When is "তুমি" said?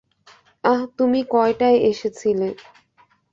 0.97-1.19